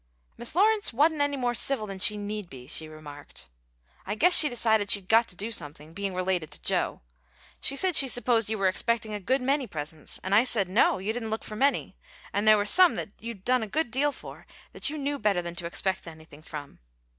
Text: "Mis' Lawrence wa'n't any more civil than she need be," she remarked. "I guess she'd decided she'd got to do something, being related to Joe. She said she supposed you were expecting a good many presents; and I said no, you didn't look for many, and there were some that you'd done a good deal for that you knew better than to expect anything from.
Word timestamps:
"Mis' 0.35 0.55
Lawrence 0.55 0.91
wa'n't 0.91 1.21
any 1.21 1.37
more 1.37 1.53
civil 1.53 1.85
than 1.85 1.99
she 1.99 2.17
need 2.17 2.49
be," 2.49 2.65
she 2.65 2.87
remarked. 2.87 3.49
"I 4.03 4.15
guess 4.15 4.35
she'd 4.35 4.49
decided 4.49 4.89
she'd 4.89 5.07
got 5.07 5.27
to 5.27 5.35
do 5.35 5.51
something, 5.51 5.93
being 5.93 6.15
related 6.15 6.49
to 6.49 6.61
Joe. 6.63 7.01
She 7.61 7.75
said 7.75 7.95
she 7.95 8.07
supposed 8.07 8.49
you 8.49 8.57
were 8.57 8.67
expecting 8.67 9.13
a 9.13 9.19
good 9.19 9.43
many 9.43 9.67
presents; 9.67 10.19
and 10.23 10.33
I 10.33 10.43
said 10.43 10.67
no, 10.67 10.97
you 10.97 11.13
didn't 11.13 11.29
look 11.29 11.43
for 11.43 11.55
many, 11.55 11.97
and 12.33 12.47
there 12.47 12.57
were 12.57 12.65
some 12.65 12.95
that 12.95 13.09
you'd 13.19 13.43
done 13.45 13.61
a 13.61 13.67
good 13.67 13.91
deal 13.91 14.11
for 14.11 14.47
that 14.73 14.89
you 14.89 14.97
knew 14.97 15.19
better 15.19 15.39
than 15.43 15.53
to 15.57 15.67
expect 15.67 16.07
anything 16.07 16.41
from. 16.41 16.79